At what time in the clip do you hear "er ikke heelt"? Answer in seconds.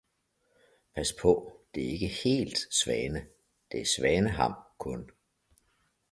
1.87-2.57